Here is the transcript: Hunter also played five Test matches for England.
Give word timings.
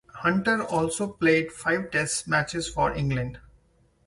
Hunter 0.15 0.63
also 0.63 1.07
played 1.09 1.51
five 1.51 1.91
Test 1.91 2.27
matches 2.27 2.67
for 2.67 2.91
England. 2.91 3.39